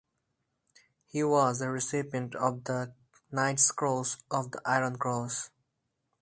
[1.05, 2.91] He was a recipient of the
[3.31, 5.51] Knight's Cross of the Iron Cross.